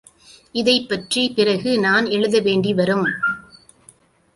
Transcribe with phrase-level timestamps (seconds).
[0.51, 3.05] இதைப்பற்றிப் பிறகு நான் எழுத வேண்டி வரும்.